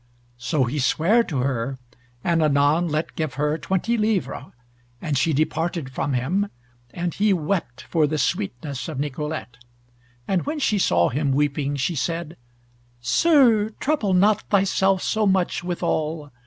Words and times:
So 0.39 0.63
he 0.63 0.79
sware 0.79 1.21
to 1.25 1.41
her, 1.41 1.77
and 2.23 2.41
anon 2.41 2.87
let 2.87 3.15
give 3.15 3.35
her 3.35 3.59
twenty 3.59 3.99
livres, 3.99 4.47
and 4.99 5.15
she 5.15 5.31
departed 5.31 5.91
from 5.91 6.13
him, 6.13 6.47
and 6.91 7.13
he 7.13 7.33
wept 7.33 7.81
for 7.83 8.07
the 8.07 8.17
sweetness 8.17 8.87
of 8.87 8.99
Nicolete. 8.99 9.57
And 10.27 10.43
when 10.47 10.57
she 10.57 10.79
saw 10.79 11.09
him 11.09 11.31
weeping, 11.33 11.75
she 11.75 11.93
said: 11.93 12.35
"Sir, 12.99 13.69
trouble 13.79 14.15
not 14.15 14.41
thyself 14.49 15.03
so 15.03 15.27
much 15.27 15.63
withal. 15.63 16.31